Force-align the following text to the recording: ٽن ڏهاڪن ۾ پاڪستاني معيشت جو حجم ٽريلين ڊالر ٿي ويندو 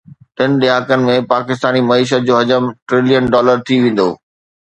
ٽن 0.37 0.51
ڏهاڪن 0.61 1.01
۾ 1.09 1.17
پاڪستاني 1.33 1.81
معيشت 1.89 2.21
جو 2.29 2.33
حجم 2.39 2.63
ٽريلين 2.89 3.23
ڊالر 3.35 3.57
ٿي 3.67 3.75
ويندو 3.85 4.09